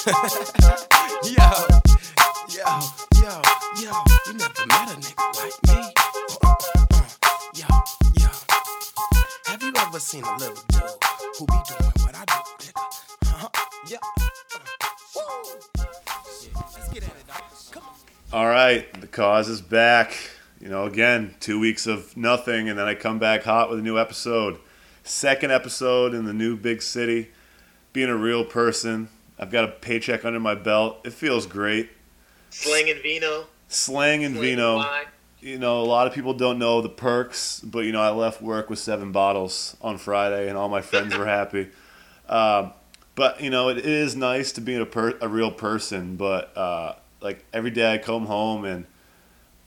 [0.06, 0.14] yo,
[2.48, 2.64] yo,
[3.20, 3.42] yo,
[3.76, 3.92] yo,
[4.26, 5.92] you never met a nigga like me.
[6.42, 6.54] Uh,
[6.94, 7.04] uh,
[7.54, 7.66] yo,
[8.18, 8.28] yo.
[9.44, 10.82] Have you ever seen a little dude
[11.38, 12.32] who be doing what I do,
[12.64, 12.82] nigga?
[13.24, 13.48] Huh?
[13.86, 13.98] Yeah.
[14.22, 14.64] Uh,
[15.16, 15.60] woo.
[16.54, 17.42] Let's get at it, dog.
[17.70, 17.94] Come on.
[18.32, 20.16] All right, the cause is back.
[20.62, 23.82] You know, again, two weeks of nothing, and then I come back hot with a
[23.82, 24.60] new episode.
[25.04, 27.32] Second episode in the new big city.
[27.92, 29.10] Being a real person,
[29.40, 31.00] I've got a paycheck under my belt.
[31.04, 31.88] It feels great.
[32.50, 33.46] Slang and vino.
[33.68, 34.76] Slang and slang vino.
[34.76, 35.06] wine.
[35.40, 38.42] You know, a lot of people don't know the perks, but you know, I left
[38.42, 41.68] work with seven bottles on Friday, and all my friends were happy.
[42.28, 42.74] Um,
[43.16, 46.14] but you know, it is nice to be a, per- a real person.
[46.14, 48.86] But uh, like every day, I come home and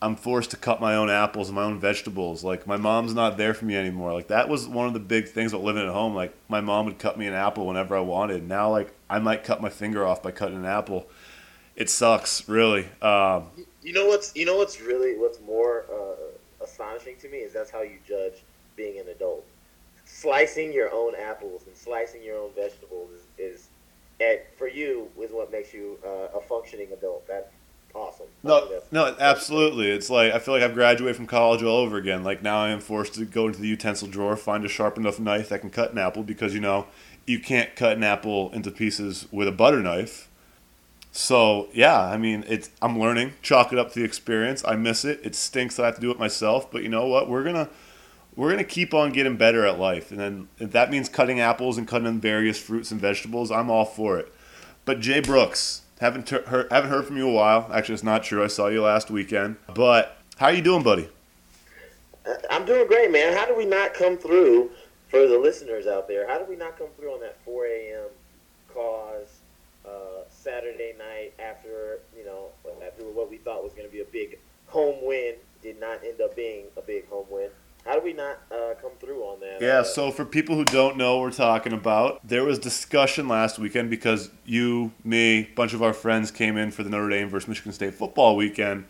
[0.03, 2.43] I'm forced to cut my own apples and my own vegetables.
[2.43, 4.11] Like my mom's not there for me anymore.
[4.11, 6.13] Like that was one of the big things about living at home.
[6.13, 8.45] Like my mom would cut me an apple whenever I wanted.
[8.45, 11.07] Now, like I might cut my finger off by cutting an apple.
[11.77, 12.89] It sucks, really.
[13.01, 13.45] Um,
[13.81, 17.71] You know what's you know what's really what's more uh, astonishing to me is that's
[17.71, 18.43] how you judge
[18.75, 19.45] being an adult.
[20.03, 23.67] Slicing your own apples and slicing your own vegetables is, is
[24.19, 27.25] and for you is what makes you uh, a functioning adult.
[27.25, 27.49] That's
[27.93, 28.27] awesome.
[28.43, 29.89] No, no, absolutely.
[29.89, 32.23] It's like I feel like I've graduated from college all over again.
[32.23, 35.19] Like now I am forced to go into the utensil drawer, find a sharp enough
[35.19, 36.87] knife that can cut an apple because you know
[37.25, 40.29] you can't cut an apple into pieces with a butter knife.
[41.11, 43.33] So yeah, I mean it's I'm learning.
[43.41, 44.63] Chalk it up to the experience.
[44.67, 45.21] I miss it.
[45.23, 47.29] It stinks that I have to do it myself, but you know what?
[47.29, 47.69] We're gonna
[48.35, 51.77] we're gonna keep on getting better at life, and then if that means cutting apples
[51.77, 54.33] and cutting various fruits and vegetables, I'm all for it.
[54.85, 57.69] But Jay Brooks, haven't ter- heard, haven't heard from you a while.
[57.73, 58.43] Actually, it's not true.
[58.43, 59.57] I saw you last weekend.
[59.73, 61.09] But how are you doing, buddy?
[62.25, 63.35] Uh, I'm doing great, man.
[63.35, 64.71] How do we not come through
[65.09, 66.27] for the listeners out there?
[66.27, 68.09] How do we not come through on that 4 a.m.
[68.73, 69.39] cause
[69.85, 72.47] uh, Saturday night after you know
[72.85, 76.19] after what we thought was going to be a big home win did not end
[76.21, 77.49] up being a big home win?
[77.85, 79.61] How do we not uh, come through on that?
[79.61, 79.79] Yeah.
[79.79, 83.59] Uh, So for people who don't know what we're talking about, there was discussion last
[83.59, 87.29] weekend because you, me, a bunch of our friends came in for the Notre Dame
[87.29, 88.85] versus Michigan State football weekend.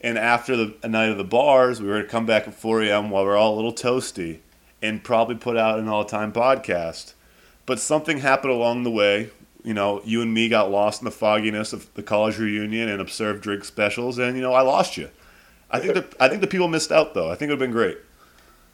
[0.00, 2.82] And after the a night of the bars, we were to come back at 4
[2.82, 3.10] a.m.
[3.10, 4.38] while we are all a little toasty
[4.82, 7.14] and probably put out an all-time podcast.
[7.66, 9.30] But something happened along the way.
[9.62, 13.00] You know, you and me got lost in the fogginess of the college reunion and
[13.00, 15.10] observed drink specials, and you know, I lost you.
[15.70, 17.30] I think the I think the people missed out though.
[17.30, 17.96] I think it would have been great.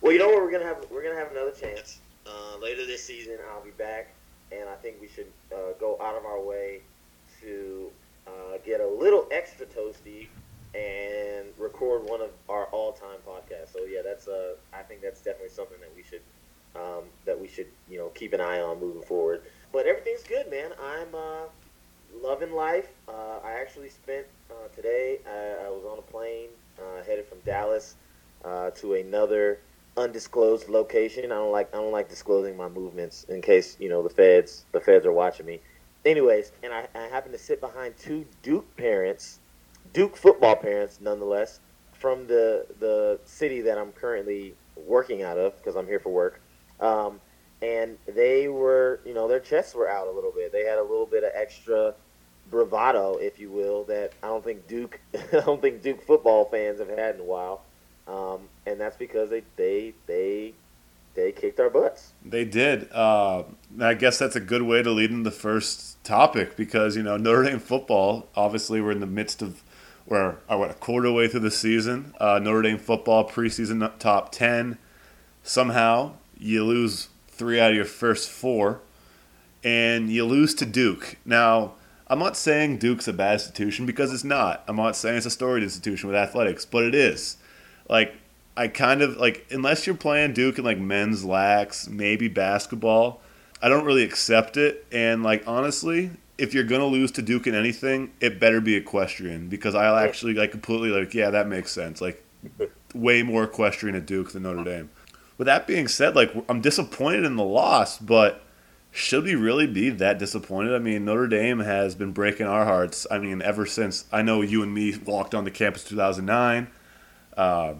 [0.00, 0.42] Well, you know what?
[0.42, 3.36] We're gonna have we're gonna have another chance uh, later this season.
[3.52, 4.14] I'll be back,
[4.50, 6.80] and I think we should uh, go out of our way
[7.42, 7.90] to
[8.26, 10.28] uh, get a little extra toasty
[10.74, 13.74] and record one of our all-time podcasts.
[13.74, 16.22] So yeah, that's uh, I think that's definitely something that we should
[16.74, 19.42] um, that we should you know keep an eye on moving forward.
[19.70, 20.70] But everything's good, man.
[20.82, 22.88] I'm uh, loving life.
[23.06, 25.18] Uh, I actually spent uh, today.
[25.26, 27.96] I, I was on a plane uh, headed from Dallas
[28.46, 29.58] uh, to another
[30.00, 31.26] undisclosed location.
[31.26, 34.64] I don't like I don't like disclosing my movements in case you know the feds
[34.72, 35.60] the feds are watching me.
[36.04, 39.38] Anyways, and I, I happened to sit behind two Duke parents,
[39.92, 41.60] Duke football parents, nonetheless,
[41.92, 46.40] from the the city that I'm currently working out of because I'm here for work.
[46.80, 47.20] Um,
[47.62, 50.52] and they were, you know, their chests were out a little bit.
[50.52, 51.94] They had a little bit of extra
[52.50, 56.78] bravado, if you will, that I don't think Duke, I don't think Duke football fans
[56.80, 57.62] have had in a while.
[58.06, 60.54] Um, and that's because they they they
[61.14, 62.12] they kicked our butts.
[62.24, 62.90] They did.
[62.92, 63.44] Uh,
[63.80, 67.16] I guess that's a good way to lead into the first topic because you know
[67.16, 68.28] Notre Dame football.
[68.34, 69.62] Obviously, we're in the midst of
[70.06, 72.14] we're uh, what a quarter way through the season.
[72.20, 74.78] Uh, Notre Dame football preseason top ten.
[75.42, 78.80] Somehow you lose three out of your first four,
[79.64, 81.16] and you lose to Duke.
[81.24, 81.72] Now
[82.10, 84.64] I'm not saying Duke's a bad institution because it's not.
[84.66, 87.36] I'm not saying it's a storied institution with athletics, but it is.
[87.90, 88.14] Like
[88.56, 93.20] I kind of like unless you're playing Duke in like men's lax, maybe basketball,
[93.60, 94.86] I don't really accept it.
[94.92, 99.48] And like honestly, if you're gonna lose to Duke in anything, it better be equestrian
[99.48, 102.00] because I'll actually like completely like yeah that makes sense.
[102.00, 102.24] Like
[102.94, 104.91] way more equestrian at Duke than Notre Dame.
[105.36, 108.42] With that being said, like I'm disappointed in the loss, but
[108.92, 110.74] should we really be that disappointed?
[110.74, 113.06] I mean, Notre Dame has been breaking our hearts.
[113.10, 116.68] I mean, ever since I know you and me walked on the campus 2009.
[117.36, 117.74] Uh,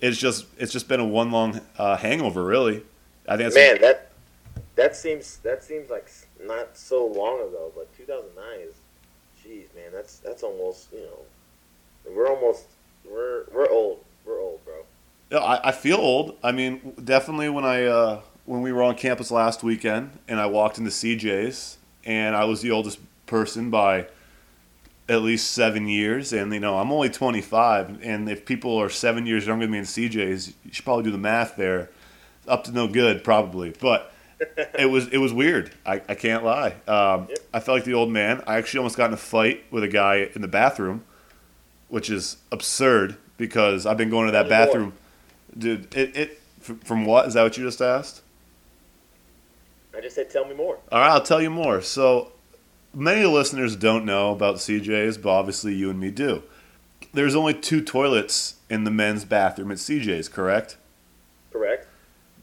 [0.00, 2.82] it's just it's just been a one long uh, hangover, really.
[3.28, 4.12] I think that's Man, that
[4.76, 6.10] that seems that seems like
[6.44, 8.74] not so long ago, but 2009 is,
[9.42, 12.66] jeez, man, that's that's almost you know, we're almost
[13.10, 14.74] we're we're old, we're old, bro.
[15.30, 16.36] Yeah, I, I feel old.
[16.42, 20.46] I mean, definitely when I uh, when we were on campus last weekend and I
[20.46, 24.06] walked into CJ's and I was the oldest person by
[25.08, 29.26] at least seven years, and you know I'm only 25, and if people are seven
[29.26, 31.90] years younger than me in CJ's, you should probably do the math there.
[32.48, 34.12] Up to no good, probably, but
[34.78, 35.72] it was it was weird.
[35.84, 36.74] I, I can't lie.
[36.86, 37.38] Um, Yep.
[37.54, 38.42] I felt like the old man.
[38.46, 41.04] I actually almost got in a fight with a guy in the bathroom,
[41.88, 44.66] which is absurd because I've been going to that Tell me more.
[44.66, 44.92] bathroom,
[45.58, 45.94] dude.
[45.96, 46.40] It, it
[46.84, 48.22] from what is that what you just asked?
[49.96, 50.78] I just said, tell me more.
[50.92, 51.80] All right, I'll tell you more.
[51.80, 52.32] So,
[52.96, 56.42] many listeners don't know about CJ's, but obviously you and me do.
[57.12, 60.78] There's only two toilets in the men's bathroom at CJ's, correct?
[61.52, 61.86] Correct.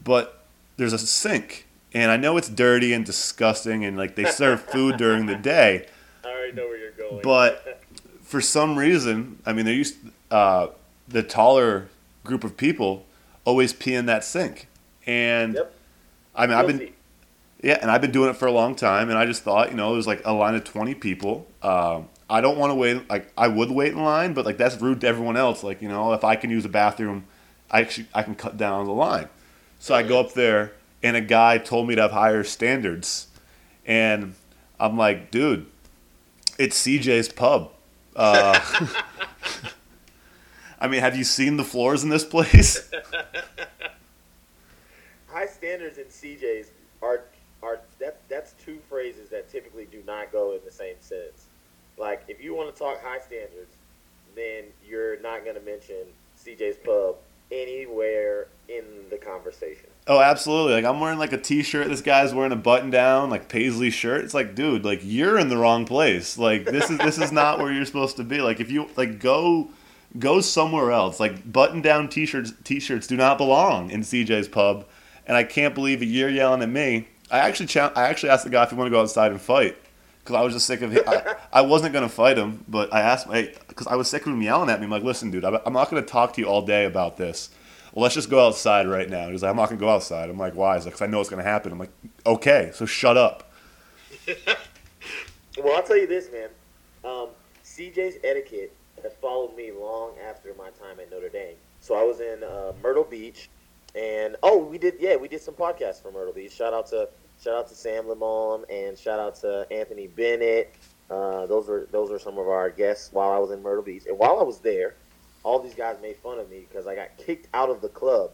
[0.02, 0.44] But
[0.76, 4.96] there's a sink, and I know it's dirty and disgusting, and like they serve food
[4.98, 5.86] during the day.
[6.24, 7.20] I already know where you're going.
[7.22, 7.82] But
[8.22, 9.96] for some reason, I mean, there used
[10.30, 10.68] uh,
[11.08, 11.88] the taller
[12.22, 13.04] group of people
[13.44, 14.68] always pee in that sink,
[15.04, 15.74] and Yep.
[16.36, 16.94] I mean, I've been Guilty.
[17.64, 19.76] Yeah, and I've been doing it for a long time, and I just thought, you
[19.76, 21.46] know, was like a line of twenty people.
[21.62, 23.08] Um, I don't want to wait.
[23.08, 25.64] Like I would wait in line, but like that's rude to everyone else.
[25.64, 27.24] Like you know, if I can use a bathroom,
[27.70, 29.30] I actually I can cut down the line.
[29.78, 30.72] So I go up there,
[31.02, 33.28] and a guy told me to have higher standards,
[33.86, 34.34] and
[34.78, 35.64] I'm like, dude,
[36.58, 37.70] it's CJ's Pub.
[38.14, 38.60] Uh,
[40.78, 42.90] I mean, have you seen the floors in this place?
[45.28, 46.70] high standards in CJ's
[47.00, 47.24] are
[48.34, 51.46] that's two phrases that typically do not go in the same sentence.
[51.96, 53.76] Like if you want to talk high standards,
[54.34, 57.16] then you're not going to mention CJ's Pub
[57.52, 59.86] anywhere in the conversation.
[60.08, 60.72] Oh, absolutely.
[60.72, 61.88] Like I'm wearing like a t-shirt.
[61.88, 64.24] This guy's wearing a button-down like paisley shirt.
[64.24, 66.36] It's like, dude, like you're in the wrong place.
[66.36, 68.40] Like this is this is not where you're supposed to be.
[68.40, 69.70] Like if you like go
[70.18, 71.20] go somewhere else.
[71.20, 74.86] Like button-down t-shirts t-shirts do not belong in CJ's pub.
[75.26, 77.08] And I can't believe you're yelling at me.
[77.30, 79.76] I actually I actually asked the guy if he wanted to go outside and fight
[80.20, 81.02] because I was just sick of him.
[81.06, 84.42] I, I wasn't gonna fight him, but I asked because I was sick of him
[84.42, 84.84] yelling at me.
[84.84, 87.50] I'm like, listen, dude, I'm I'm not gonna talk to you all day about this
[87.94, 89.30] well, let's just go outside right now.
[89.30, 90.28] He's like, I'm not gonna go outside.
[90.28, 90.74] I'm like, why?
[90.74, 91.70] He's like, because I know it's gonna happen.
[91.70, 91.92] I'm like,
[92.26, 93.50] okay, so shut up.
[95.56, 96.48] Well, I'll tell you this, man.
[97.04, 97.28] Um,
[97.64, 98.74] CJ's etiquette
[99.04, 101.54] has followed me long after my time at Notre Dame.
[101.80, 103.48] So I was in uh, Myrtle Beach,
[103.94, 106.52] and oh, we did yeah, we did some podcasts for Myrtle Beach.
[106.52, 107.08] Shout out to
[107.42, 110.74] shout out to Sam Lamont and shout out to Anthony Bennett.
[111.10, 114.04] Uh, those were those were some of our guests while I was in Myrtle Beach,
[114.06, 114.94] and while I was there,
[115.42, 118.30] all these guys made fun of me because I got kicked out of the club.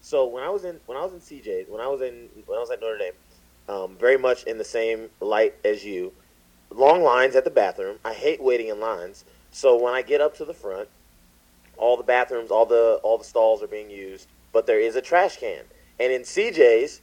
[0.00, 2.58] So when I was in when I was in CJ, when I was in when
[2.58, 3.12] I was at Notre Dame,
[3.68, 6.12] um, very much in the same light as you
[6.70, 7.98] long lines at the bathroom.
[8.04, 9.24] I hate waiting in lines.
[9.50, 10.88] So when I get up to the front,
[11.76, 15.02] all the bathrooms, all the all the stalls are being used, but there is a
[15.02, 15.64] trash can.
[15.98, 17.00] And in CJ's,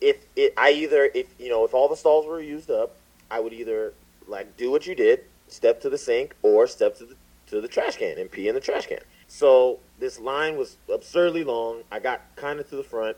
[0.00, 2.96] if it, I either if you know if all the stalls were used up,
[3.30, 3.94] I would either
[4.26, 7.16] like do what you did, step to the sink, or step to the
[7.46, 9.00] to the trash can and pee in the trash can.
[9.28, 11.82] So this line was absurdly long.
[11.90, 13.16] I got kind of to the front.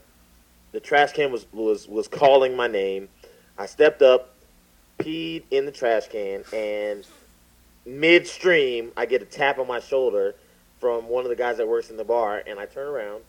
[0.72, 3.08] The trash can was was was calling my name.
[3.56, 4.34] I stepped up,
[4.98, 7.06] peed in the trash can, and
[7.86, 10.34] midstream, I get a tap on my shoulder
[10.80, 13.22] from one of the guys that works in the bar, and I turn around,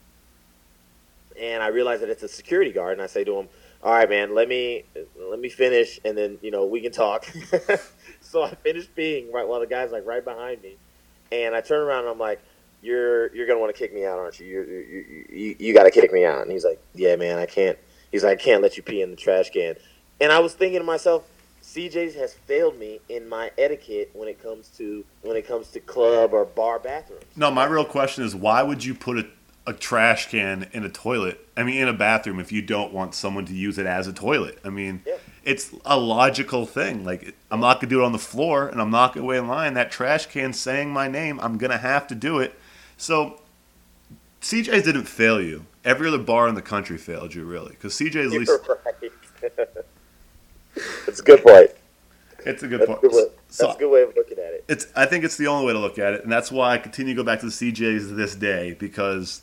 [1.39, 3.49] and I realize that it's a security guard, and I say to him,
[3.83, 4.83] "All right, man, let me
[5.17, 7.25] let me finish, and then you know we can talk."
[8.21, 10.75] so I finished peeing right while the guy's like right behind me,
[11.31, 12.41] and I turn around and I'm like.
[12.81, 14.45] You're you're gonna want to kick me out, aren't you?
[14.45, 16.43] You you you, you got to kick me out.
[16.43, 17.79] And he's like, Yeah, man, I can't.
[18.11, 19.75] He's like, I can't let you pee in the trash can.
[20.21, 21.27] And I was thinking to myself,
[21.61, 25.79] CJ's has failed me in my etiquette when it comes to when it comes to
[25.79, 27.25] club or bar bathrooms.
[27.35, 29.27] No, my real question is, why would you put a,
[29.67, 31.47] a trash can in a toilet?
[31.57, 34.13] I mean, in a bathroom, if you don't want someone to use it as a
[34.13, 34.59] toilet.
[34.63, 35.15] I mean, Yeah.
[35.43, 37.03] it's a logical thing.
[37.05, 39.47] Like, I'm not gonna do it on the floor, and I'm not gonna wait in
[39.47, 39.73] line.
[39.73, 42.53] That trash can saying my name, I'm gonna have to do it.
[42.97, 43.41] So,
[44.41, 45.65] CJ's didn't fail you.
[45.83, 49.11] Every other bar in the country failed you, really, because CJ's at least You're right.
[51.05, 51.71] That's a good point.
[52.45, 53.01] it's a good That's point.
[53.01, 54.65] good, way, that's So- a good way of looking at it.
[54.67, 56.77] it's I think it's the only way to look at it, and that's why I
[56.77, 59.41] continue to go back to the CJs this day because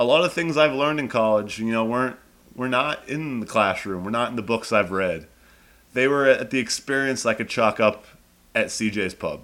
[0.00, 2.16] a lot of things I've learned in college, you know, weren't
[2.56, 5.28] were not in the classroom, we're not in the books I've read.
[5.92, 8.06] They were at the experience I could chalk up
[8.54, 9.42] at CJ's pub.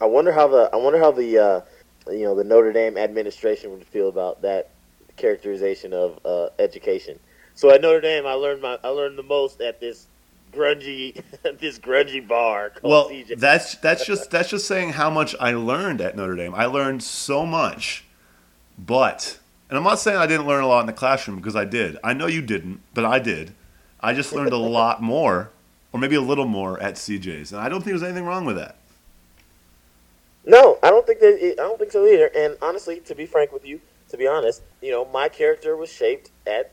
[0.00, 1.60] I wonder how the I wonder how the uh,
[2.08, 4.70] you know the Notre Dame administration would feel about that
[5.16, 7.18] characterization of uh, education.
[7.56, 10.06] So at Notre Dame, I learned my I learned the most at this
[10.52, 11.20] grungy
[11.58, 13.40] this grungy bar called Well, CJ.
[13.40, 16.54] that's that's just that's just saying how much I learned at Notre Dame.
[16.54, 18.04] I learned so much,
[18.78, 21.64] but and I'm not saying I didn't learn a lot in the classroom because I
[21.64, 21.98] did.
[22.02, 23.54] I know you didn't, but I did.
[24.00, 25.50] I just learned a lot more
[25.92, 28.56] or maybe a little more at CJ's, and I don't think there's anything wrong with
[28.56, 28.76] that.
[30.44, 31.54] No, I don't think that.
[31.58, 32.30] I don't think so either.
[32.34, 35.92] And honestly, to be frank with you, to be honest, you know, my character was
[35.92, 36.72] shaped at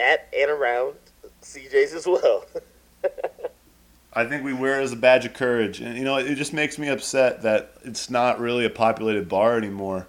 [0.00, 0.94] at and around
[1.42, 2.44] CJ's as well.
[4.12, 6.52] I think we wear it as a badge of courage, and you know, it just
[6.52, 10.06] makes me upset that it's not really a populated bar anymore.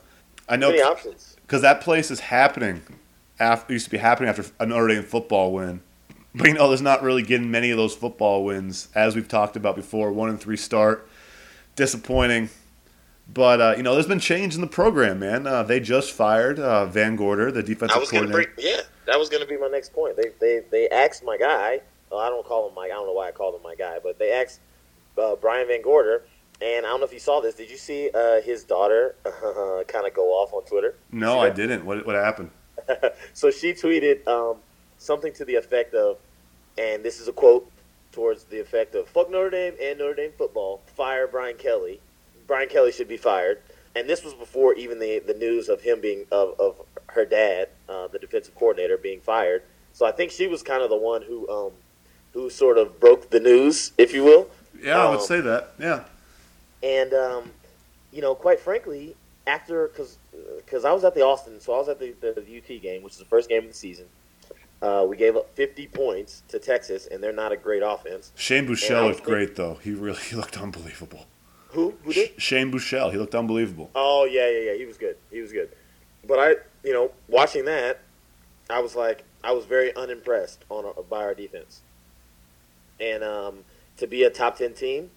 [0.47, 1.37] I know Many options.
[1.49, 2.83] Because that place is happening.
[3.39, 5.81] After used to be happening after a Notre Dame football win,
[6.35, 9.55] but you know, there's not really getting many of those football wins as we've talked
[9.55, 10.11] about before.
[10.11, 11.09] One and three start,
[11.75, 12.49] disappointing.
[13.33, 15.47] But uh, you know, there's been change in the program, man.
[15.47, 18.51] Uh, they just fired uh, VanGorder, the defensive I was coordinator.
[18.53, 18.67] bring.
[18.67, 20.17] Yeah, that was going to be my next point.
[20.17, 21.81] They they they asked my guy.
[22.11, 22.83] Well, I don't call him my.
[22.83, 24.59] I don't know why I called him my guy, but they asked
[25.17, 26.21] uh, Brian VanGorder.
[26.61, 27.55] And I don't know if you saw this.
[27.55, 30.95] Did you see uh, his daughter uh, kind of go off on Twitter?
[31.11, 31.85] no, I didn't.
[31.85, 32.51] What what happened?
[33.33, 34.57] so she tweeted um,
[34.97, 36.17] something to the effect of,
[36.77, 37.69] and this is a quote
[38.11, 40.81] towards the effect of "Fuck Notre Dame and Notre Dame football.
[40.95, 42.01] Fire Brian Kelly.
[42.47, 43.61] Brian Kelly should be fired."
[43.95, 46.75] And this was before even the the news of him being of, of
[47.07, 49.63] her dad, uh, the defensive coordinator, being fired.
[49.93, 51.71] So I think she was kind of the one who um,
[52.33, 54.49] who sort of broke the news, if you will.
[54.81, 55.71] Yeah, I would Um, say that.
[55.79, 56.03] Yeah.
[56.81, 57.51] And um,
[58.11, 59.15] you know, quite frankly,
[59.47, 63.03] after because I was at the Austin, so I was at the, the, UT game,
[63.03, 64.05] which is the first game of the season.
[64.81, 68.31] Uh, we gave up 50 points to Texas, and they're not a great offense.
[68.35, 69.75] Shane Buechele looked great though.
[69.83, 71.25] He really he looked unbelievable.
[71.69, 71.93] Who?
[72.03, 72.41] Who did?
[72.41, 73.91] Shane Buechele, he looked unbelievable.
[73.93, 74.77] Oh yeah, yeah, yeah.
[74.77, 75.17] He was good.
[75.31, 75.69] He was good.
[76.25, 77.99] But I, you know, watching that,
[78.69, 81.81] I was like, I was very unimpressed on our, by our defense.
[82.99, 83.59] And um,
[83.97, 85.11] to be a top ten team,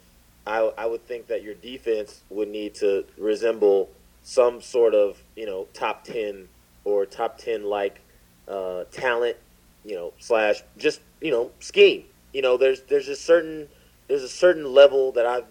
[0.47, 3.91] I, I would think that your defense would need to resemble
[4.25, 6.49] some sort of you know top ten
[6.85, 8.01] or top ten like
[8.49, 9.37] uh, talent,
[9.85, 12.05] you know, slash just you know scheme.
[12.33, 13.69] You know, there's there's a certain
[14.09, 15.45] there's a certain level that I've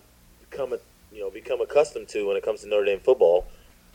[0.50, 0.78] become a
[1.14, 3.46] you know become accustomed to when it comes to Notre Dame football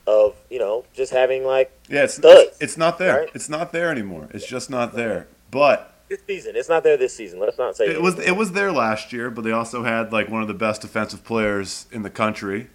[0.06, 3.20] of you know just having like Yeah, it's Studs, it's, it's not there.
[3.20, 3.28] right?
[3.34, 4.28] It's not there anymore.
[4.32, 5.26] It's just not there.
[5.50, 6.56] But this season.
[6.56, 7.38] It's not there this season.
[7.40, 9.30] Let's not say it was it was there last year.
[9.30, 12.68] But they also had like one of the best defensive players in the country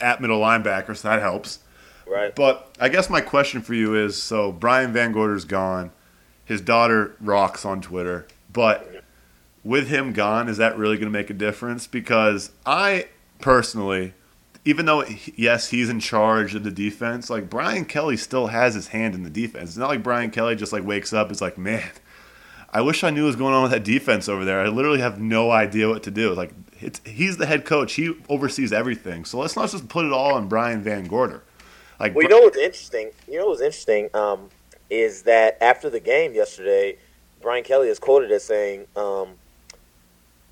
[0.00, 1.60] at middle linebacker, so that helps.
[2.06, 2.34] right.
[2.34, 5.90] But I guess my question for you is: so Brian VanGorder's gone,
[6.44, 9.04] his daughter rocks on Twitter, but
[9.62, 11.86] with him gone, is that really going to make a difference?
[11.86, 13.08] Because I
[13.40, 14.12] personally,
[14.64, 15.04] even though
[15.34, 19.22] yes he's in charge of the defense, like Brian Kelly still has his hand in
[19.22, 19.70] the defense.
[19.70, 21.90] It's not like Brian Kelly just like wakes up, is like, man.
[22.74, 24.60] I wish I knew what was going on with that defense over there.
[24.60, 26.34] I literally have no idea what to do.
[26.34, 26.50] Like,
[26.80, 27.92] it's, he's the head coach.
[27.94, 29.24] He oversees everything.
[29.24, 31.40] So let's not just put it all on Brian VanGorder.
[32.00, 33.10] Like, Well, you know what's interesting?
[33.28, 34.48] You know what's interesting um,
[34.90, 36.96] is that after the game yesterday,
[37.40, 39.28] Brian Kelly is quoted as saying, um,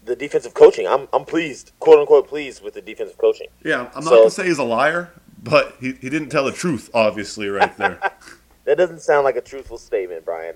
[0.04, 0.86] "The defensive coaching.
[0.86, 4.24] I'm I'm pleased, quote unquote, pleased with the defensive coaching." Yeah, I'm not So- going
[4.24, 5.10] to say he's a liar,
[5.42, 7.98] but he, he didn't tell the truth, obviously, right there.
[8.64, 10.54] That doesn't sound like a truthful statement, Brian.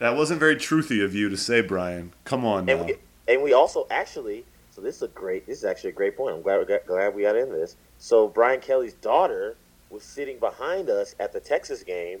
[0.00, 2.12] That wasn't very truthy of you to say, Brian.
[2.24, 2.72] Come on now.
[2.72, 2.94] And we
[3.28, 6.34] and we also actually so this is a great this is actually a great point.
[6.34, 7.76] I'm glad we got, glad we got into this.
[7.98, 9.56] So Brian Kelly's daughter
[9.90, 12.20] was sitting behind us at the Texas game,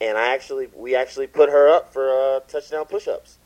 [0.00, 3.38] and I actually we actually put her up for uh, touchdown push-ups.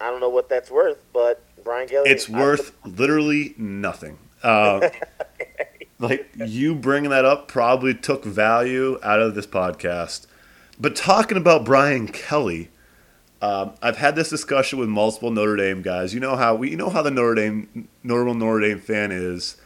[0.00, 2.10] I don't know what that's worth, but Brian Kelly.
[2.10, 4.18] It's I worth literally nothing.
[4.42, 4.88] Uh,
[6.00, 10.26] like you bringing that up probably took value out of this podcast.
[10.80, 12.70] But talking about Brian Kelly,
[13.42, 16.12] um, I've had this discussion with multiple Notre Dame guys.
[16.12, 19.56] You know how we, you know how the Notre Dame normal Notre Dame fan is,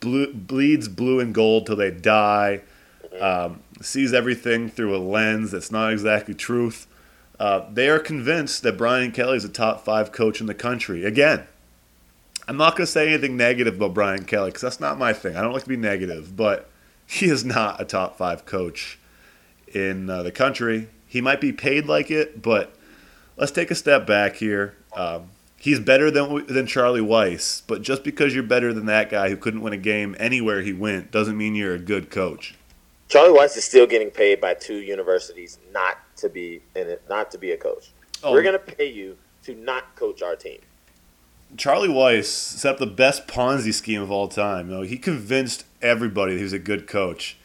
[0.00, 2.60] blue, bleeds blue and gold till they die,
[3.20, 6.86] um, sees everything through a lens that's not exactly truth.
[7.38, 11.04] Uh, they are convinced that Brian Kelly is a top five coach in the country.
[11.04, 11.46] Again,
[12.48, 15.36] I'm not going to say anything negative about Brian Kelly because that's not my thing.
[15.36, 16.70] I don't like to be negative, but
[17.06, 18.98] he is not a top five coach
[19.72, 20.88] in uh, the country.
[21.06, 22.74] He might be paid like it, but
[23.36, 24.76] let's take a step back here.
[24.94, 29.28] Um, he's better than than Charlie Weis, but just because you're better than that guy
[29.28, 32.54] who couldn't win a game anywhere he went doesn't mean you're a good coach.
[33.08, 37.30] Charlie Weis is still getting paid by two universities not to be in it, not
[37.30, 37.92] to be a coach.
[38.22, 38.32] Oh.
[38.32, 40.60] We're gonna pay you to not coach our team.
[41.56, 44.68] Charlie Weis set up the best Ponzi scheme of all time.
[44.68, 47.36] You know, he convinced everybody that he was a good coach.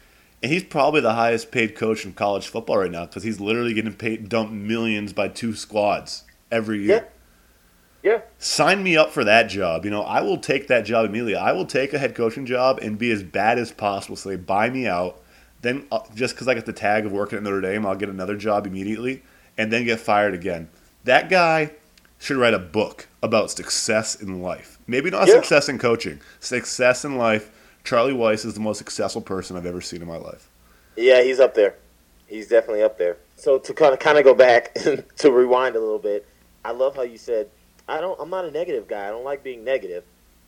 [0.44, 3.74] And he's probably the highest paid coach in college football right now because he's literally
[3.74, 7.08] getting paid dumped millions by two squads every year.
[8.02, 8.22] Yeah.
[8.40, 9.86] Sign me up for that job.
[9.86, 11.36] You know, I will take that job immediately.
[11.36, 14.16] I will take a head coaching job and be as bad as possible.
[14.16, 15.22] So they buy me out.
[15.62, 18.10] Then uh, just because I get the tag of working at Notre Dame, I'll get
[18.10, 19.22] another job immediately
[19.58, 20.70] and then get fired again.
[21.04, 21.72] That guy
[22.18, 24.80] should write a book about success in life.
[24.88, 25.36] Maybe not Yeah.
[25.36, 27.52] success in coaching, success in life.
[27.84, 30.50] Charlie Weis is the most successful person I've ever seen in my life.
[30.96, 31.76] Yeah, he's up there.
[32.28, 33.18] He's definitely up there.
[33.36, 34.74] So to kind of kind of go back
[35.18, 36.28] to rewind a little bit,
[36.64, 37.50] I love how you said
[37.88, 38.20] I don't.
[38.22, 39.08] I'm not a negative guy.
[39.08, 40.04] I don't like being negative.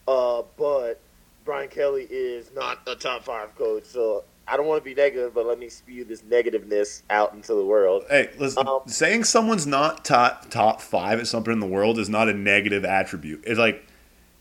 [0.08, 1.02] Uh, but
[1.46, 5.34] Brian Kelly is not a top five coach, so I don't want to be negative.
[5.34, 8.04] But let me spew this negativeness out into the world.
[8.10, 12.10] Hey, listen, Um, saying someone's not top top five at something in the world is
[12.10, 13.44] not a negative attribute.
[13.46, 13.84] It's like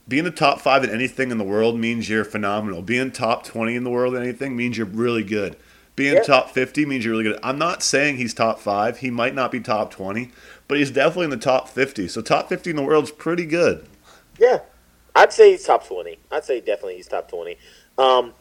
[0.09, 2.83] being the top five in anything in the world means you're phenomenal.
[2.83, 5.57] Being top twenty in the world in anything means you're really good.
[5.95, 6.23] Being Yeah.
[6.23, 7.39] top fifty means you're really good.
[7.43, 8.99] I'm not saying he's top five.
[8.99, 10.31] He might not be top twenty,
[10.69, 12.09] but he's definitely in the top fifty.
[12.09, 13.87] So top fifty in the world is pretty good.
[14.39, 14.61] Yeah,
[15.15, 16.19] I'd say he's top twenty.
[16.31, 17.59] I'd say definitely he's top twenty.
[17.99, 18.33] Um,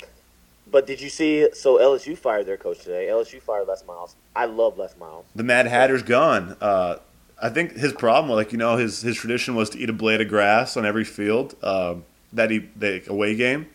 [0.72, 1.50] but did you see?
[1.54, 3.08] So LSU fired their coach today.
[3.12, 4.16] LSU fired Les Miles.
[4.36, 5.26] I love Les Miles.
[5.36, 6.56] The Mad Hatter's gone.
[6.62, 6.96] Uh,
[7.42, 10.22] I think his problem, like you know, his his tradition was to eat a blade
[10.22, 13.68] of grass on every field um, that he the away game.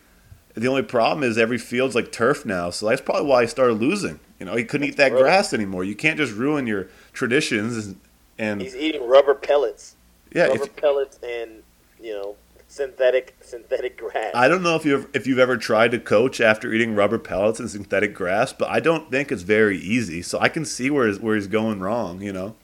[0.55, 3.75] The only problem is every field's like turf now, so that's probably why he started
[3.75, 4.19] losing.
[4.39, 5.83] You know, he couldn't eat that grass anymore.
[5.83, 7.99] You can't just ruin your traditions and,
[8.37, 9.95] and He's eating rubber pellets.
[10.33, 10.45] yeah.
[10.45, 11.63] rubber If, pellets and
[12.01, 12.35] you know
[12.69, 14.31] synthetic synthetic grass.
[14.33, 17.59] I don't know if you if you've ever tried to coach after eating rubber pellets
[17.59, 20.21] and synthetic grass, but I don't think it's very easy.
[20.21, 22.21] So I can see where where he's going wrong.
[22.21, 22.55] You know.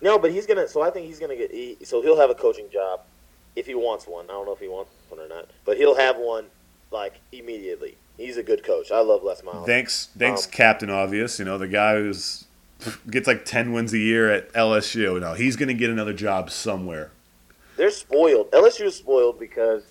[0.00, 0.68] No, but he's gonna.
[0.68, 1.50] So I think he's gonna get.
[1.50, 3.00] He, so he'll have a coaching job
[3.56, 4.26] if he wants one.
[4.26, 6.46] I don't know if he wants one or not, but he'll have one
[6.90, 7.96] like immediately.
[8.16, 8.90] He's a good coach.
[8.90, 9.66] I love Les Miles.
[9.66, 11.38] Thanks, thanks, Um, Captain Obvious.
[11.38, 12.46] You know the guy who's
[13.10, 15.20] gets like ten wins a year at LSU.
[15.20, 17.10] No, he's going to get another job somewhere.
[17.76, 18.50] They're spoiled.
[18.50, 19.84] LSU is spoiled because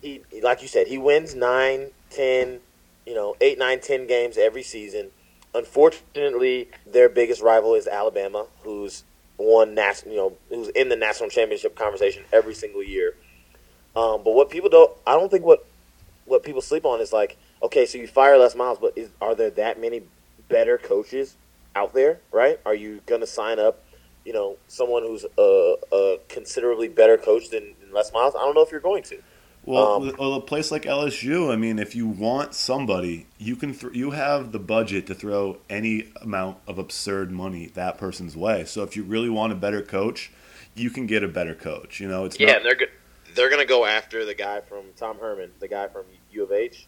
[0.00, 2.60] he, like you said, he wins nine, ten,
[3.04, 5.10] you know, eight, nine, ten games every season.
[5.52, 9.02] Unfortunately, their biggest rival is Alabama, who's
[9.38, 13.14] won national, you know, who's in the national championship conversation every single year.
[13.96, 15.66] Um, but what people don't, I don't think what
[16.26, 19.34] what people sleep on is like, okay, so you fire Les Miles, but is, are
[19.34, 20.02] there that many
[20.48, 21.36] better coaches
[21.76, 22.20] out there?
[22.32, 22.58] Right?
[22.64, 23.84] Are you going to sign up,
[24.24, 28.34] you know, someone who's a, a considerably better coach than, than Les Miles?
[28.34, 29.22] I don't know if you're going to.
[29.66, 33.74] Well, Um, well, a place like LSU, I mean, if you want somebody, you can
[33.74, 38.64] th- you have the budget to throw any amount of absurd money that person's way.
[38.66, 40.30] So if you really want a better coach,
[40.74, 41.98] you can get a better coach.
[41.98, 42.92] You know, it's Yeah, not, they're go-
[43.34, 46.52] they're going to go after the guy from Tom Herman, the guy from U of
[46.52, 46.86] H,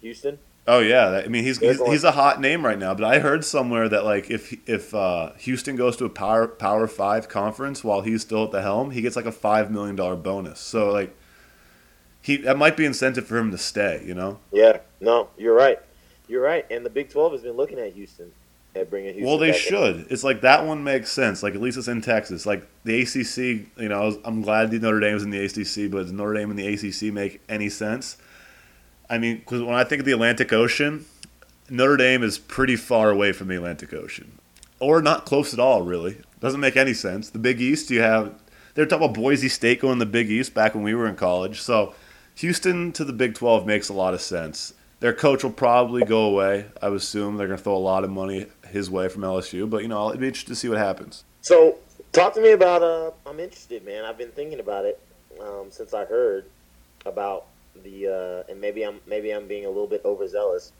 [0.00, 0.38] Houston.
[0.66, 2.94] Oh yeah, I mean he's he's, he's a hot name right now.
[2.94, 6.86] But I heard somewhere that like if if uh, Houston goes to a power power
[6.86, 10.16] five conference while he's still at the helm, he gets like a five million dollar
[10.16, 10.60] bonus.
[10.60, 11.14] So like
[12.24, 14.02] he that might be incentive for him to stay.
[14.06, 14.38] You know.
[14.50, 15.78] Yeah, no, you're right.
[16.26, 16.64] You're right.
[16.70, 18.32] And the Big 12 has been looking at Houston
[18.74, 19.28] at bringing Houston.
[19.28, 19.62] well, they back in.
[19.62, 20.06] should.
[20.10, 21.42] It's like that one makes sense.
[21.42, 22.46] Like at least it's in Texas.
[22.46, 23.66] Like the ACC.
[23.78, 26.50] You know, was- I'm glad the Notre Dame's in the ACC, but does Notre Dame
[26.50, 28.16] and the ACC make any sense?
[29.10, 31.04] I mean, because when I think of the Atlantic Ocean,
[31.68, 34.38] Notre Dame is pretty far away from the Atlantic Ocean,
[34.80, 35.82] or not close at all.
[35.82, 37.28] Really, doesn't make any sense.
[37.28, 38.34] The Big East, you have
[38.74, 41.16] they're talking about Boise State going to the Big East back when we were in
[41.16, 41.60] college.
[41.60, 41.94] So
[42.36, 44.74] Houston to the Big Twelve makes a lot of sense.
[45.00, 46.66] Their coach will probably go away.
[46.80, 49.68] I would assume they're going to throw a lot of money his way from LSU,
[49.68, 51.24] but you know, I'll be interested to see what happens.
[51.42, 51.78] So,
[52.12, 52.82] talk to me about.
[52.82, 54.04] Uh, I'm interested, man.
[54.04, 55.00] I've been thinking about it
[55.40, 56.46] um, since I heard
[57.06, 57.46] about
[57.82, 60.72] the, uh, and maybe I'm maybe I'm being a little bit overzealous,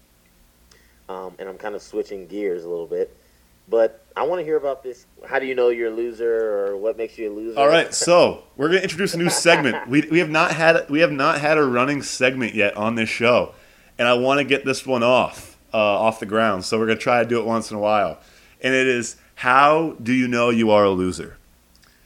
[1.08, 3.14] um, and I'm kind of switching gears a little bit.
[3.68, 5.06] But I want to hear about this.
[5.26, 7.58] How do you know you're a loser, or what makes you a loser?
[7.58, 9.88] All right, so we're going to introduce a new segment.
[9.88, 13.08] We, we have not had we have not had a running segment yet on this
[13.08, 13.54] show,
[13.98, 16.64] and I want to get this one off uh, off the ground.
[16.64, 18.18] So we're going to try to do it once in a while,
[18.60, 21.38] and it is how do you know you are a loser?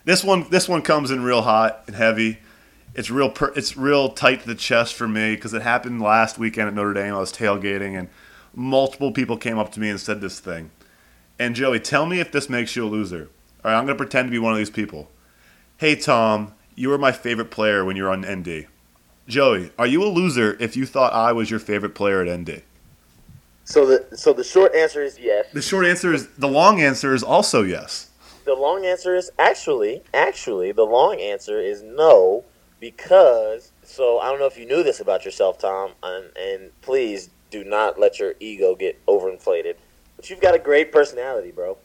[0.05, 2.39] This one this one comes in real hot and heavy.
[2.95, 6.39] It's real per, it's real tight to the chest for me because it happened last
[6.39, 7.15] weekend at Notre Dame.
[7.15, 8.09] I was tailgating and
[8.55, 10.71] multiple people came up to me and said this thing.
[11.39, 13.31] And Joey, tell me if this makes you a loser.
[13.65, 15.11] All right, I'm going to pretend to be one of these people.
[15.77, 18.67] Hey, Tom, you were my favorite player when you were on ND.
[19.29, 22.63] Joey, are you a loser if you thought I was your favorite player at ND?
[23.65, 25.47] So the so the short answer is yes.
[25.53, 28.09] The short answer is the long answer is also yes.
[28.47, 32.45] The long answer is actually, actually, the long answer is no,
[32.81, 33.73] because.
[33.83, 37.63] So I don't know if you knew this about yourself, Tom, and, and please do
[37.63, 39.75] not let your ego get overinflated.
[40.19, 41.79] But you've got a great personality, bro.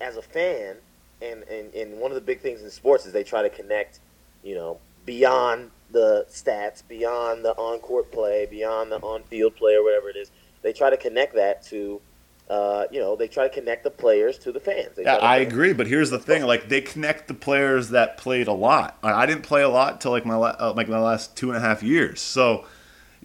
[0.00, 0.76] As a fan,
[1.20, 4.00] and, and, and one of the big things in sports is they try to connect,
[4.42, 9.74] you know, beyond the stats, beyond the on court play, beyond the on field play,
[9.74, 10.30] or whatever it is.
[10.62, 12.00] They try to connect that to
[12.48, 14.90] uh, you know, they try to connect the players to the fans.
[14.96, 18.52] Yeah, I agree, but here's the thing: like they connect the players that played a
[18.52, 18.98] lot.
[19.02, 21.56] I didn't play a lot till like my la- uh, like my last two and
[21.56, 22.20] a half years.
[22.20, 22.64] So,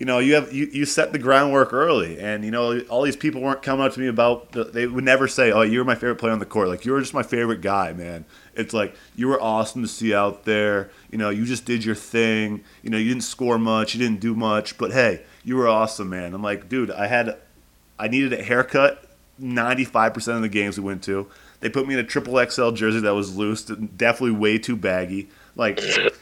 [0.01, 3.15] you know, you have you, you set the groundwork early, and you know all these
[3.15, 4.51] people weren't coming up to me about.
[4.51, 6.91] The, they would never say, "Oh, you're my favorite player on the court." Like you
[6.91, 8.25] were just my favorite guy, man.
[8.55, 10.89] It's like you were awesome to see out there.
[11.11, 12.63] You know, you just did your thing.
[12.81, 16.09] You know, you didn't score much, you didn't do much, but hey, you were awesome,
[16.09, 16.33] man.
[16.33, 17.37] I'm like, dude, I had
[17.99, 19.07] I needed a haircut
[19.39, 21.27] 95% of the games we went to.
[21.59, 25.29] They put me in a triple XL jersey that was loose, definitely way too baggy.
[25.55, 25.79] Like,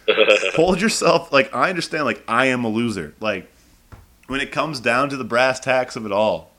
[0.56, 1.32] hold yourself.
[1.32, 3.14] Like, I understand, like, I am a loser.
[3.22, 3.50] Like,
[4.30, 6.52] when it comes down to the brass tacks of it all,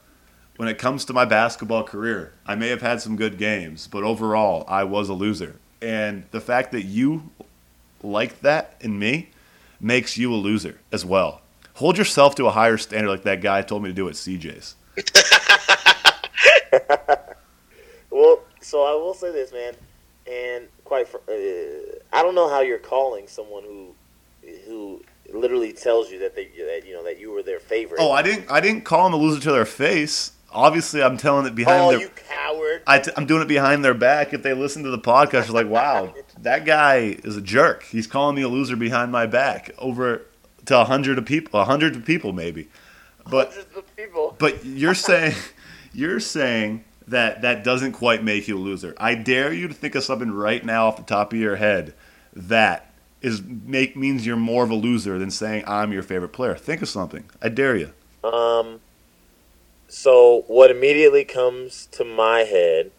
[0.56, 4.02] when it comes to my basketball career, I may have had some good games, but
[4.02, 5.54] overall, I was a loser.
[5.80, 7.30] And the fact that you
[8.02, 9.30] like that in me
[9.80, 11.42] makes you a loser as well.
[11.74, 14.74] Hold yourself to a higher standard like that guy told me to do at CJ's.
[18.11, 19.74] Well, so I will say this, man,
[20.30, 21.33] and quite, fr- uh,
[22.12, 23.94] I don't know how you're calling someone who,
[24.66, 25.02] who
[25.35, 28.01] literally tells you that they, that you know, that you were their favorite.
[28.01, 28.51] Oh, I didn't.
[28.51, 30.33] I didn't call them a loser to their face.
[30.53, 32.01] Obviously, I'm telling it behind Oh, their.
[32.01, 32.83] you coward!
[32.87, 34.33] I t- I'm doing it behind their back.
[34.35, 37.85] If they listen to the podcast, they're like, "Wow, that guy is a jerk.
[37.85, 40.23] He's calling me a loser behind my back over
[40.66, 42.69] to a hundred of people, a hundred of people maybe."
[43.31, 44.35] But Hundreds of people.
[44.38, 45.35] but you're saying
[45.93, 48.95] you're saying that that doesn't quite make you a loser.
[48.99, 51.95] I dare you to think of something right now off the top of your head
[52.35, 52.89] that
[53.22, 56.54] is make means you're more of a loser than saying I'm your favorite player.
[56.54, 57.24] Think of something.
[57.42, 57.92] I dare you.
[58.24, 58.80] Um.
[59.88, 62.92] So what immediately comes to my head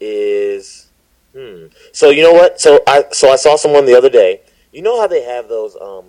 [0.00, 0.88] is,
[1.34, 1.66] hmm.
[1.92, 2.60] So you know what?
[2.60, 4.40] So I so I saw someone the other day.
[4.72, 6.04] You know how they have those um,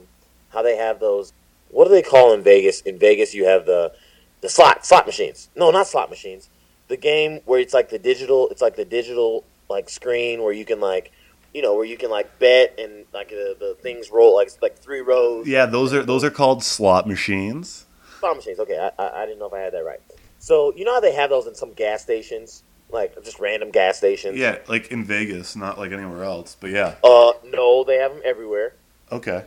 [0.50, 1.34] how they have those.
[1.70, 2.82] What do they call in Vegas?
[2.82, 3.94] In Vegas, you have the
[4.42, 5.50] the slot slot machines.
[5.56, 6.50] No, not slot machines.
[6.88, 8.50] The game where it's like the digital.
[8.50, 11.12] It's like the digital like screen where you can like.
[11.54, 14.78] You know where you can like bet and like the, the things roll like like
[14.80, 15.48] three rows.
[15.48, 17.86] Yeah, those are those are called slot machines.
[18.20, 18.60] Slot machines.
[18.60, 20.00] Okay, I, I, I didn't know if I had that right.
[20.40, 23.98] So you know how they have those in some gas stations, like just random gas
[23.98, 24.36] stations.
[24.38, 26.58] Yeah, like in Vegas, not like anywhere else.
[26.60, 28.74] But yeah, Uh, no, they have them everywhere.
[29.12, 29.46] okay.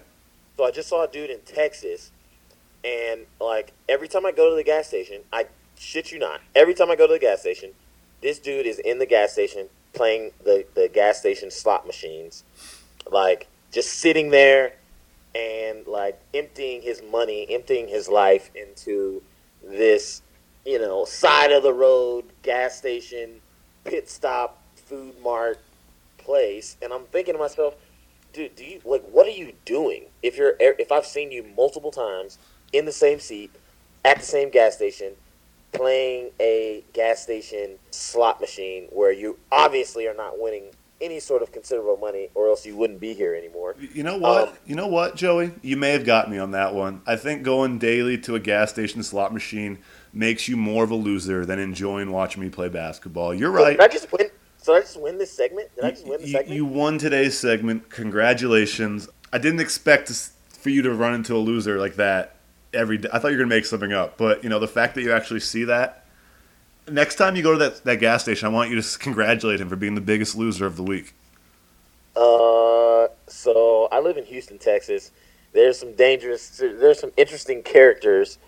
[0.57, 2.13] So I just saw a dude in Texas,
[2.85, 5.47] and like every time I go to the gas station, I
[5.79, 7.73] shit you not, every time I go to the gas station,
[8.23, 12.45] this dude is in the gas station playing the the gas station slot machines,
[13.11, 14.75] like just sitting there
[15.35, 19.23] and like emptying his money, emptying his life into
[19.63, 20.23] this,
[20.65, 23.41] you know, side of the road gas station,
[23.85, 25.59] pit stop, food mart
[26.19, 27.75] place, and I'm thinking to myself,
[28.33, 30.05] dude, do you like what are you doing?
[30.23, 32.39] If you're if I've seen you multiple times
[32.73, 33.51] in the same seat
[34.05, 35.15] at the same gas station
[35.73, 40.65] playing a gas station slot machine where you obviously are not winning
[41.01, 43.77] any sort of considerable money or else you wouldn't be here anymore.
[43.79, 44.49] You know what?
[44.49, 45.53] Um, you know what, Joey?
[45.63, 47.03] You may have got me on that one.
[47.07, 49.79] I think going daily to a gas station slot machine
[50.15, 53.35] makes you more of a loser than enjoying watching me play basketball.
[53.35, 53.73] You're right.
[53.73, 54.31] Did I just win?
[54.57, 55.69] So I just win this segment?
[55.77, 56.57] Did I just win the You, segment?
[56.57, 57.91] you won today's segment.
[57.91, 59.09] Congratulations.
[59.33, 62.36] I didn't expect for you to run into a loser like that
[62.73, 63.09] every day.
[63.13, 64.17] I thought you were going to make something up.
[64.17, 66.05] But, you know, the fact that you actually see that,
[66.91, 69.69] next time you go to that, that gas station, I want you to congratulate him
[69.69, 71.15] for being the biggest loser of the week.
[72.15, 75.11] Uh, so I live in Houston, Texas.
[75.53, 78.39] There's some dangerous, there's some interesting characters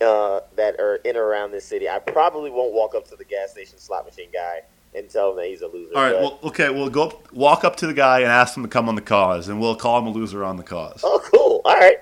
[0.00, 1.88] uh, that are in or around this city.
[1.88, 4.62] I probably won't walk up to the gas station slot machine guy
[4.94, 5.96] and tell him that he's a loser.
[5.96, 8.62] All right, well, okay, we'll go up, walk up to the guy and ask him
[8.62, 11.02] to come on the cause, and we'll call him a loser on the cause.
[11.04, 11.60] oh, cool.
[11.64, 11.98] All right,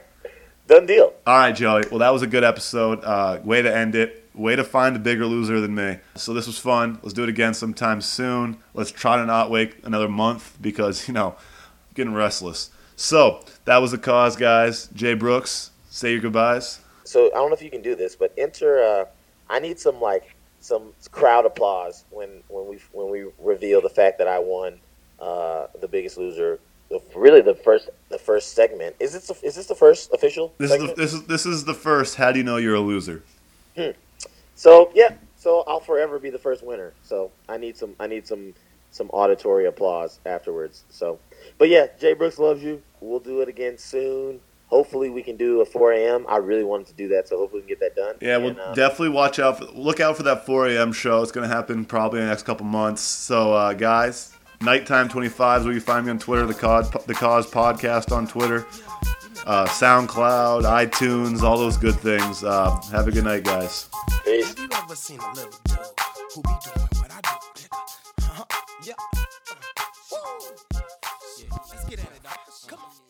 [0.69, 1.13] done deal.
[1.27, 1.83] All right, Joey.
[1.91, 3.03] Well, that was a good episode.
[3.03, 4.27] Uh, way to end it.
[4.35, 5.99] Way to find a bigger loser than me.
[6.15, 7.01] So this was fun.
[7.03, 8.59] Let's do it again sometime soon.
[8.73, 12.71] Let's try to not wait another month because you know, I'm getting restless.
[12.95, 14.89] So that was the cause, guys.
[14.95, 16.81] Jay Brooks, say your goodbyes.
[17.03, 18.81] So I don't know if you can do this, but enter.
[18.81, 19.05] Uh,
[19.51, 24.19] I need some like some crowd applause when when we when we reveal the fact
[24.19, 24.79] that I won
[25.19, 26.61] uh, the Biggest Loser.
[27.15, 30.55] Really, the first the first segment is this the, is this the first official?
[30.59, 32.17] This is the, this is this is the first.
[32.17, 33.23] How do you know you're a loser?
[33.77, 33.91] Hmm.
[34.55, 36.95] So yeah, so I'll forever be the first winner.
[37.03, 38.55] So I need some I need some
[38.91, 40.85] some auditory applause afterwards.
[40.91, 41.19] So,
[41.59, 42.83] but yeah, Jay Brooks loves you.
[43.01, 44.41] We'll do it again soon.
[44.69, 46.27] Hopefully we can do a 4 a.m.
[46.29, 48.17] I really wanted to do that, so hopefully we can get that done.
[48.21, 49.59] Yeah, we'll uh, definitely watch out.
[49.59, 50.93] For, look out for that 4 a.m.
[50.93, 51.23] show.
[51.23, 53.01] It's going to happen probably in the next couple months.
[53.01, 56.47] So, uh, guys, nighttime 25 is where you find me on Twitter.
[56.47, 58.67] The cause, the cause podcast on Twitter,
[59.47, 62.45] uh, SoundCloud, iTunes, all those good things.
[62.45, 63.89] Uh, have a good night, guys.
[64.25, 64.25] Peace.
[64.25, 64.49] Peace.
[64.49, 65.79] Have you ever seen a little dude
[66.35, 67.79] who be doing what I do, nigga?
[68.23, 68.45] Huh?
[68.85, 68.95] Yeah.
[69.17, 70.79] Uh, woo.
[71.39, 71.57] Yeah.
[71.71, 72.39] Let's get at it, dog.
[72.67, 73.08] Come on.